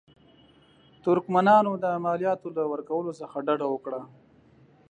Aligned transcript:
ترکمنانو 1.03 1.71
د 1.83 1.85
مالیاتو 2.03 2.47
له 2.57 2.63
ورکولو 2.73 3.11
څخه 3.21 3.37
ډډه 3.47 3.67
وکړه. 3.69 4.01